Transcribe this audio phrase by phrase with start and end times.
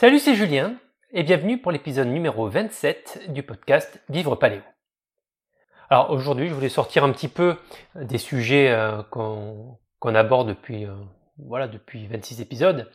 [0.00, 0.76] Salut, c'est Julien
[1.12, 4.62] et bienvenue pour l'épisode numéro 27 du podcast Vivre Paléo.
[5.90, 7.56] Alors aujourd'hui, je voulais sortir un petit peu
[7.94, 10.94] des sujets euh, qu'on aborde depuis, euh,
[11.36, 12.90] voilà, depuis 26 épisodes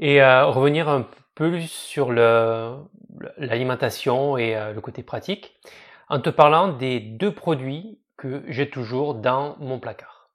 [0.00, 5.60] et euh, revenir un peu sur l'alimentation et le côté pratique
[6.08, 10.28] en te parlant des deux produits que j'ai toujours dans mon placard.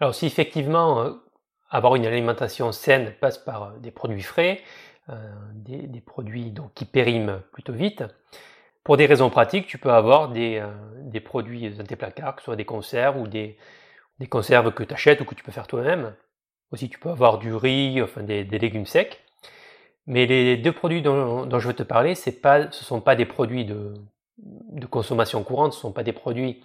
[0.00, 1.12] Alors si effectivement
[1.70, 4.62] avoir une alimentation saine passe par des produits frais,
[5.54, 8.04] des, produits qui périment plutôt vite,
[8.84, 12.46] pour des raisons pratiques, tu peux avoir des, euh, produits dans tes placards, que ce
[12.46, 13.58] soit des conserves ou des,
[14.28, 16.14] conserves que tu achètes ou que tu peux faire toi-même.
[16.72, 19.22] Aussi, tu peux avoir du riz, enfin des, légumes secs.
[20.06, 23.64] Mais les deux produits dont, je veux te parler, ce ne sont pas des produits
[23.64, 23.94] de,
[24.90, 26.64] consommation courante, ce ne sont pas des produits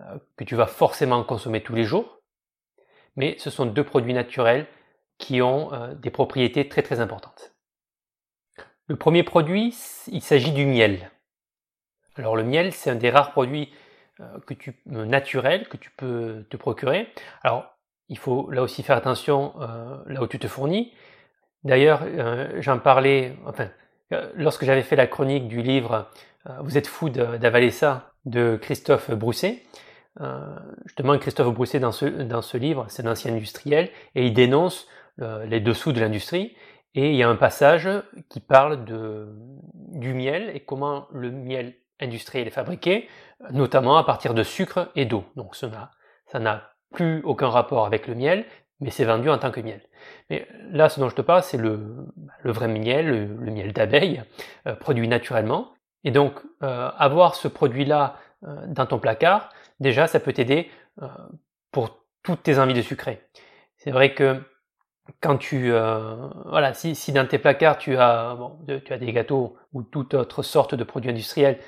[0.00, 2.20] euh, que tu vas forcément consommer tous les jours,
[3.16, 4.66] mais ce sont deux produits naturels
[5.16, 7.55] qui ont euh, des propriétés très très importantes.
[8.88, 9.74] Le premier produit,
[10.06, 11.10] il s'agit du miel.
[12.14, 13.72] Alors le miel, c'est un des rares produits
[14.20, 14.38] euh,
[14.92, 17.08] euh, naturels que tu peux te procurer.
[17.42, 17.76] Alors
[18.08, 20.92] il faut là aussi faire attention euh, là où tu te fournis.
[21.64, 22.04] D'ailleurs,
[22.60, 23.68] j'en parlais, enfin,
[24.34, 26.08] lorsque j'avais fait la chronique du livre
[26.60, 29.64] Vous êtes fou d'avaler ça de Christophe Brousset.
[30.84, 34.86] justement, Christophe Brousset dans ce livre, c'est un ancien industriel et il dénonce
[35.18, 36.54] les dessous de l'industrie.
[36.96, 37.88] Et il y a un passage
[38.30, 39.28] qui parle de,
[39.74, 43.06] du miel et comment le miel industriel est fabriqué,
[43.50, 45.24] notamment à partir de sucre et d'eau.
[45.36, 48.46] Donc ça n'a plus aucun rapport avec le miel,
[48.80, 49.82] mais c'est vendu en tant que miel.
[50.30, 52.06] Mais là, ce dont je te parle, c'est le,
[52.42, 53.06] le, vrai miel,
[53.38, 54.22] le, miel d'abeille,
[54.66, 55.74] euh, produit naturellement.
[56.02, 59.50] Et donc, euh, avoir ce produit-là euh, dans ton placard,
[59.80, 60.70] déjà, ça peut t'aider
[61.72, 63.20] pour toutes tes envies de sucrer.
[63.76, 64.40] C'est vrai que
[65.20, 69.56] quand tu voilà si, si, dans tes placards tu as bon, tu as des gâteaux
[69.72, 71.58] ou toute autre sorte de produits industriels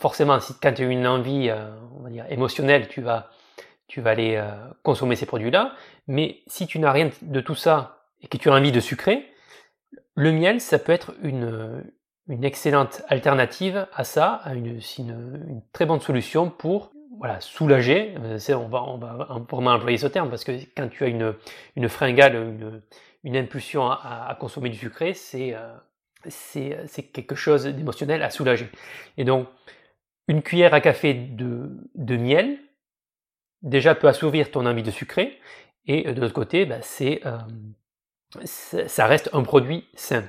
[0.00, 3.30] forcément, si quand tu as une envie, euh, on va dire, émotionnelle, tu vas,
[3.86, 4.50] tu vas aller euh,
[4.82, 5.74] consommer ces produits-là.
[6.08, 9.30] Mais si tu n'as rien de tout ça et que tu as envie de sucrer,
[10.14, 11.84] le miel, ça peut être une,
[12.28, 18.14] une excellente alternative à ça, une, une, une très bonne solution pour voilà, soulager.
[18.18, 21.88] Euh, on va, on va vraiment employer ce terme parce que quand tu as une,
[21.88, 22.82] fringale,
[23.22, 25.54] une, impulsion à, consommer du sucré, c'est
[26.28, 28.68] c'est quelque chose d'émotionnel à soulager.
[29.16, 29.48] Et donc,
[30.28, 32.58] une cuillère à café de, miel,
[33.62, 35.40] déjà peut assouvir ton envie de sucrer,
[35.86, 37.38] et euh, de l'autre côté, bah, euh,
[38.44, 40.24] ça reste un produit sain.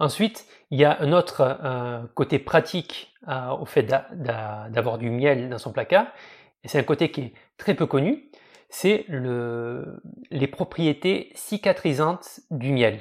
[0.00, 3.14] Ensuite, il y a un autre euh, côté pratique
[3.60, 6.06] au fait d'avoir du miel dans son placard,
[6.64, 8.30] et c'est un côté qui est très peu connu,
[8.70, 9.04] c'est
[10.30, 13.00] les propriétés cicatrisantes du miel.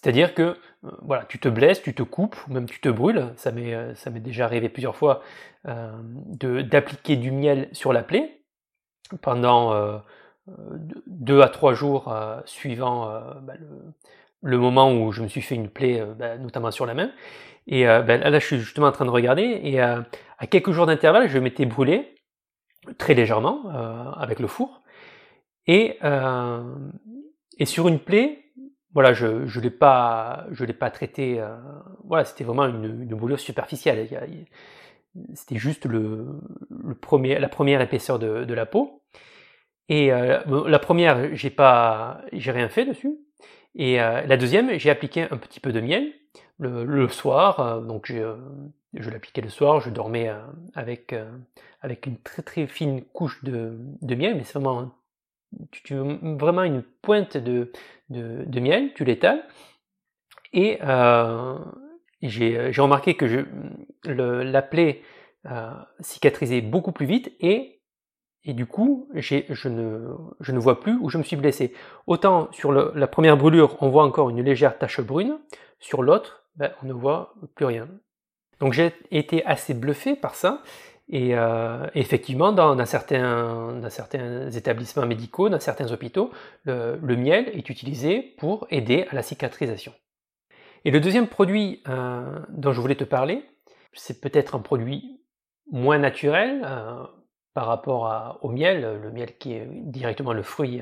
[0.00, 3.32] C'est-à-dire que euh, voilà, tu te blesses, tu te coupes, ou même tu te brûles.
[3.36, 5.22] Ça m'est, euh, déjà arrivé plusieurs fois
[5.66, 5.90] euh,
[6.62, 8.42] d'appliquer du miel sur la plaie
[9.22, 10.00] pendant
[11.06, 13.06] deux à trois jours suivant
[13.40, 13.94] bah, le,
[14.42, 17.10] moment où je me suis fait une plaie, bah, notamment sur la main.
[17.66, 20.06] Et bah, là, je suis justement en train de regarder, et à
[20.48, 22.14] quelques jours d'intervalle, je m'étais brûlé
[22.96, 23.68] très légèrement
[24.16, 24.82] avec le four.
[25.66, 25.98] Et,
[27.58, 28.48] et sur une plaie,
[28.94, 31.40] voilà, je ne l'ai pas, je l'ai pas traité.
[31.40, 31.56] Euh,
[32.04, 34.08] voilà, c'était vraiment une, une brûlure superficielle.
[35.34, 39.02] C'était juste le, le, premier, la première épaisseur de, de la peau.
[39.88, 43.18] Et euh, la première, j'ai pas, j'ai rien fait dessus.
[43.78, 46.12] Et euh, la deuxième, j'ai appliqué un petit peu de miel
[46.58, 47.80] le, soir.
[47.80, 48.36] donc je,
[48.94, 49.80] je l'appliquais le soir.
[49.80, 50.30] Je dormais
[50.74, 51.14] avec
[51.80, 54.90] avec une très très fine couche de, miel, mais c'est vraiment
[55.72, 57.72] vraiment une pointe de,
[58.10, 59.42] miel, tu l'étales,
[60.52, 61.58] et euh,
[62.22, 63.46] j'ai remarqué que
[64.04, 65.02] la plaie
[65.46, 67.77] euh, cicatrisait beaucoup plus vite, et,
[68.44, 71.72] et du coup, je ne, vois plus où je me suis blessé.
[72.06, 75.38] Autant sur la première brûlure, on voit encore une légère tache brune,
[75.80, 77.88] sur l'autre, ben, on ne voit plus rien.
[78.60, 80.62] Donc j'ai été assez bluffé par ça,
[81.10, 86.30] et euh, effectivement, dans, certains, certains, établissements médicaux, dans certains hôpitaux,
[86.64, 89.94] le, miel est utilisé pour aider à la cicatrisation.
[90.84, 93.42] Et le deuxième produit euh, dont je voulais te parler,
[93.94, 95.20] c'est peut-être un produit
[95.70, 97.02] moins naturel euh,
[97.58, 100.80] par rapport au miel, le miel qui est directement le fruit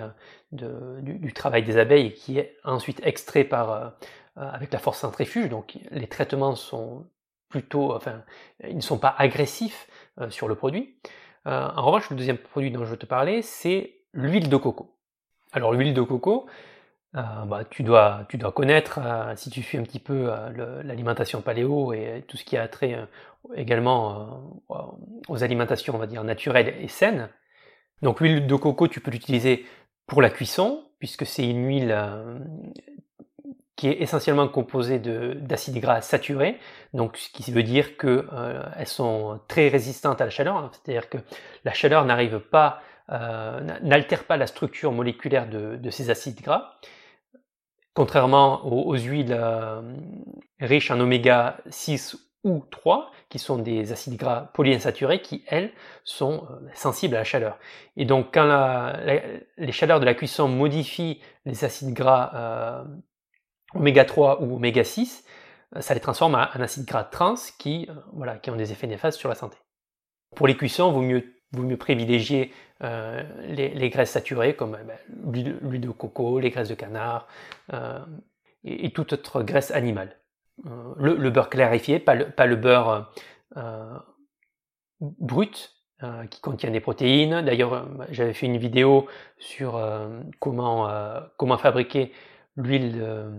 [0.53, 3.95] du, travail des abeilles et qui est ensuite extrait par,
[4.37, 5.49] avec la force centrifuge.
[5.49, 7.07] Donc les traitements sont
[7.49, 8.23] plutôt, enfin,
[8.69, 9.89] ils ne sont pas agressifs
[10.21, 10.99] euh, sur le produit.
[11.47, 14.99] Euh, en revanche, le deuxième produit dont je veux te parler, c'est l'huile de coco.
[15.53, 16.47] Alors l'huile de coco,
[17.17, 19.01] bah, tu, dois, tu dois connaître,
[19.37, 20.31] si tu suis un petit peu
[20.85, 23.09] l'alimentation paléo et tout ce qui a trait
[23.55, 24.59] également
[25.29, 27.29] aux alimentations, on va dire, naturelles et saines.
[28.03, 29.65] Donc l'huile de coco, tu peux l'utiliser
[30.07, 31.97] pour la cuisson, puisque c'est une huile
[33.77, 36.59] qui est essentiellement composée d'acides gras saturés,
[36.95, 41.19] donc ce qui veut dire qu'elles euh, sont très résistantes à la chaleur, c'est-à-dire que
[41.65, 42.81] la chaleur n'arrive pas,
[43.13, 46.77] euh, n'altère pas la structure moléculaire de, ces acides gras,
[47.97, 49.83] contrairement aux, huiles euh,
[50.61, 55.73] riches en oméga 6 ou 3, qui sont des acides gras polyinsaturés, qui elles
[56.05, 57.59] sont sensibles à la chaleur.
[57.97, 58.93] Et donc quand
[59.59, 62.87] les chaleurs de la cuisson modifient les acides gras
[63.75, 65.25] oméga 3 ou oméga 6,
[65.75, 68.87] euh, ça les transforme en acides gras trans qui, euh, voilà, qui ont des effets
[68.87, 69.59] néfastes sur la santé.
[70.35, 72.53] Pour les cuissons, il vaut mieux, vaut mieux privilégier
[72.83, 74.77] euh, les, graisses saturées comme
[75.33, 77.27] l'huile de coco, les graisses de canard
[78.65, 80.17] et, toute autre graisse animale.
[80.99, 83.13] Le, beurre clarifié, pas le, beurre
[85.01, 85.73] brut,
[86.31, 87.43] qui contient des protéines.
[87.43, 89.07] D'ailleurs, j'avais fait une vidéo
[89.39, 89.81] sur
[90.39, 90.91] comment,
[91.37, 92.13] comment fabriquer
[92.57, 93.31] l'huile, euh,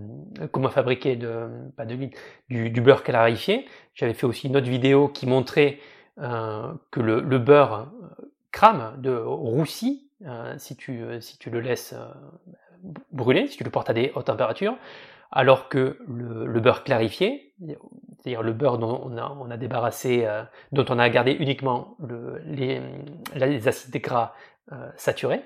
[0.52, 2.12] comment fabriquer de, pas de l'huile,
[2.50, 3.66] du, beurre clarifié.
[3.94, 5.80] J'avais fait aussi une autre vidéo qui montrait
[6.20, 10.10] euh, que le, beurre euh, crame de roussi
[10.58, 11.94] si, tu, si tu le laisses
[13.12, 14.76] brûler, si tu le portes à des hautes températures,
[15.32, 20.28] alors que le, beurre clarifié, c'est-à-dire le beurre dont on a, débarrassé,
[20.72, 22.82] dont on a gardé uniquement le, les,
[23.36, 24.34] les, acides gras
[24.96, 25.44] saturés,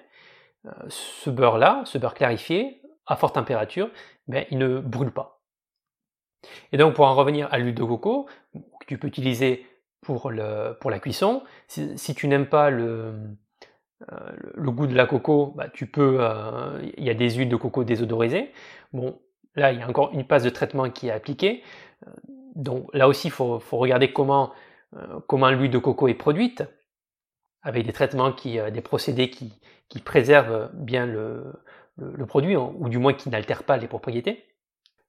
[0.87, 3.89] ce beurre-là, ce beurre clarifié, à forte température,
[4.27, 5.41] mais il ne brûle pas.
[6.71, 8.27] Et donc pour en revenir à l'huile de coco,
[8.87, 9.65] tu peux utiliser
[10.01, 13.13] pour, le, pour la cuisson, si, tu n'aimes pas le,
[14.11, 17.49] euh, le, goût de la coco, bah, tu peux, euh, il y a des huiles
[17.49, 18.51] de coco désodorisées.
[18.93, 19.19] Bon,
[19.55, 21.63] là il y a encore une passe de traitement qui est appliquée.
[22.07, 22.11] Euh,
[22.55, 24.51] donc là aussi il faut, faut, regarder comment,
[25.27, 26.63] comment l'huile de coco est produite,
[27.61, 29.53] avec des traitements qui, des procédés qui,
[29.87, 31.53] qui préservent bien le,
[31.97, 34.50] le, produit, ou du moins qui n'altère pas les propriétés.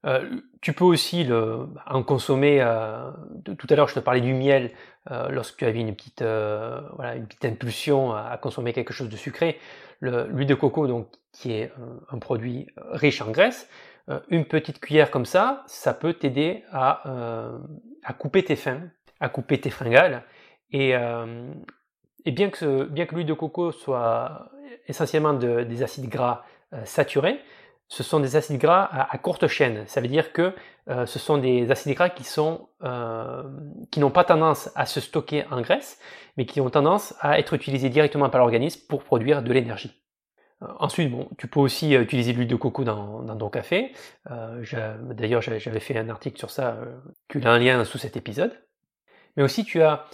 [0.04, 1.28] Euh, tu peux aussi
[1.87, 2.60] en consommer.
[2.60, 3.10] Euh,
[3.44, 4.72] tout à l'heure, je te parlais du miel
[5.10, 6.22] euh, lorsque tu avais une petite,
[7.43, 9.58] impulsion à, consommer quelque chose de sucré.
[10.00, 11.72] L'huile de coco, donc, qui est
[12.10, 13.69] un, produit riche en graisse,
[14.28, 17.04] une petite cuillère comme ça, ça peut t'aider à,
[18.19, 18.81] couper tes fins,
[19.20, 20.25] à couper tes fringales.
[20.72, 20.94] Et,
[22.26, 24.50] bien que, l'huile de coco soit
[24.88, 26.44] essentiellement de, des acides gras
[26.84, 27.38] saturés,
[27.93, 29.85] ce sont des acides gras à, courte chaîne.
[29.87, 30.55] Ça veut dire que
[30.89, 32.09] euh, ce sont des acides gras
[32.85, 33.43] euh,
[33.91, 35.99] qui n'ont pas tendance à se stocker en graisse,
[36.39, 39.93] mais qui ont tendance à être utilisés directement par l'organisme pour produire de l'énergie.
[40.79, 43.93] ensuite, bon, tu peux aussi utiliser l'huile de coco dans, ton café.
[44.25, 46.79] D'ailleurs, j'avais fait un article sur ça.
[47.29, 48.59] tu as un lien sous cet épisode.
[49.37, 50.06] Mais aussi, tu as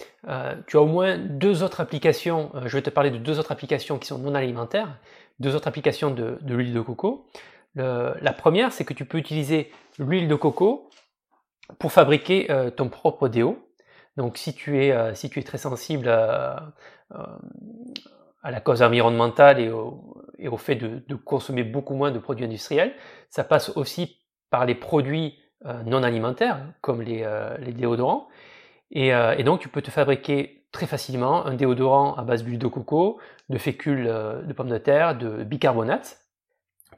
[0.73, 2.51] au moins deux autres applications.
[2.65, 4.99] je vais te parler de deux autres applications qui sont non alimentaires
[5.39, 7.25] deux autres applications de, l'huile de coco.
[7.75, 10.89] La première, c'est que tu peux utiliser l'huile de coco
[11.77, 13.59] pour fabriquer euh, ton propre déo.
[14.17, 16.73] Donc si tu es, euh, si tu es très sensible à,
[17.13, 17.25] euh,
[18.43, 22.93] la cause environnementale et au, fait de, consommer beaucoup moins de produits industriels,
[23.29, 24.17] ça passe aussi
[24.49, 25.37] par les produits
[25.85, 27.27] non alimentaires, comme les,
[27.73, 28.29] déodorants.
[28.91, 32.67] Et, et, donc tu peux te fabriquer très facilement un déodorant à base d'huile de
[32.67, 36.17] coco, de fécule de pommes de terre, de bicarbonate.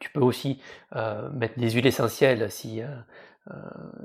[0.01, 0.59] Tu peux aussi
[0.95, 3.53] euh, mettre des huiles essentielles si, euh,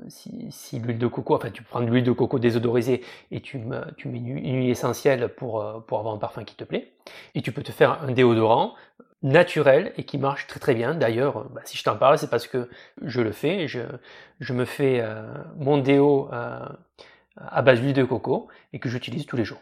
[0.07, 3.81] si, l'huile de coco, enfin tu prends de l'huile de coco désodorisée et tu, mets
[4.05, 6.93] une, huile essentielle pour, pour avoir un parfum qui te plaît.
[7.35, 8.75] Et tu peux te faire un déodorant
[9.23, 10.93] naturel et qui marche très très bien.
[10.93, 12.69] D'ailleurs, bah, si je t'en parle, c'est parce que
[13.01, 13.67] je le fais.
[13.67, 13.81] Je,
[14.39, 15.03] je me fais
[15.57, 19.59] mon déo à base d'huile de coco et que j'utilise tous les jours.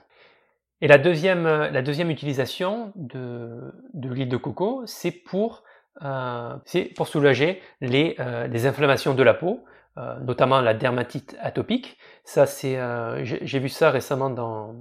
[0.82, 5.63] Et la deuxième, euh, la deuxième utilisation de, de l'huile de coco, c'est pour,
[6.04, 6.58] euh,
[6.96, 9.64] pour soulager les, euh, les, inflammations de la peau,
[9.98, 11.98] euh, notamment la dermatite atopique.
[12.25, 12.78] Ça, c'est,
[13.24, 14.75] j'ai vu ça récemment dans,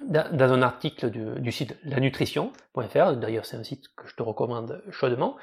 [0.00, 3.16] dans un article du, du site lanutrition.fr.
[3.16, 5.36] D'ailleurs, c'est un site que je te recommande chaudement.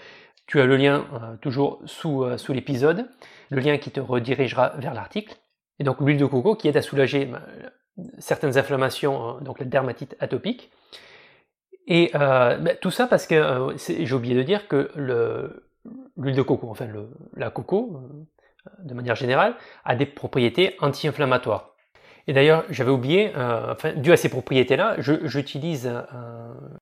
[0.47, 1.05] Tu as le lien
[1.41, 3.07] toujours sous, sous l'épisode,
[3.51, 5.35] le lien qui te redirigera vers l'article.
[5.77, 7.31] Et donc l'huile de coco qui aide à soulager
[8.17, 10.71] certaines inflammations, donc la dermatite atopique.
[11.87, 14.91] Et euh, bah, tout ça parce que euh, j'ai oublié de dire que
[16.17, 19.55] l'huile de coco, enfin le, la coco, euh, de manière générale,
[19.85, 21.75] a des propriétés anti-inflammatoires.
[22.27, 25.89] Et d'ailleurs, j'avais oublié, enfin, dû à ces propriétés-là, j'utilise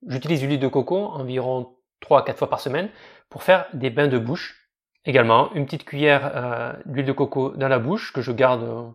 [0.04, 2.90] l'huile de coco environ 3 à 4 fois par semaine
[3.30, 4.68] pour faire des bains de bouche.
[5.06, 8.94] Également, une petite cuillère d'huile de coco dans la bouche que je garde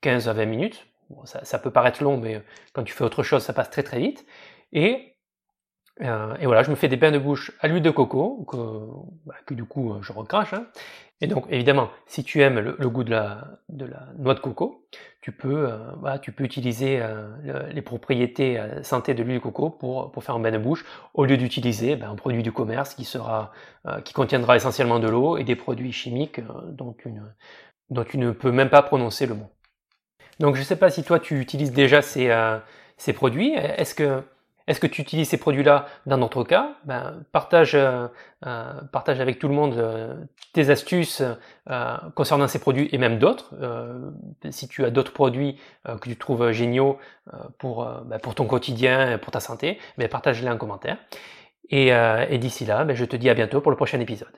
[0.00, 0.88] 15 à 20 minutes.
[1.24, 4.26] ça, peut paraître long, mais quand tu fais autre chose, ça passe très très vite.
[4.72, 5.15] Et
[6.00, 8.56] et voilà, je me fais des bains de bouche à l'huile de coco, que,
[9.24, 10.52] bah, du coup je recrache.
[10.52, 10.66] Hein.
[11.22, 13.58] Et donc évidemment, si tu aimes le, goût de la,
[14.18, 14.86] noix de coco,
[15.22, 19.70] tu peux, euh, tu peux utiliser euh, les propriétés euh, santé de l'huile de coco
[19.70, 20.84] pour, faire un bain de bouche,
[21.14, 23.52] au lieu d'utiliser ben, un produit du commerce qui, sera,
[24.04, 28.82] qui contiendra essentiellement de l'eau et des produits chimiques dont, tu ne, peux même pas
[28.82, 29.48] prononcer le mot.
[30.38, 33.54] Donc je ne sais pas si toi tu utilises déjà ces produits.
[33.54, 34.22] Est-ce que
[34.66, 36.76] est-ce que tu utilises ces produits-là dans notre cas?
[36.84, 38.08] Ben, partage, euh,
[38.46, 40.14] euh, partage avec tout le monde euh,
[40.52, 41.22] tes astuces
[42.14, 43.52] concernant ces produits et même d'autres.
[44.50, 46.98] si tu as d'autres produits que tu trouves géniaux
[47.58, 50.96] pour, ben, pour ton quotidien, pour ta santé, ben, partage-les en commentaire.
[51.68, 54.32] Et, et d'ici là, ben, je te dis à bientôt pour le prochain épisode.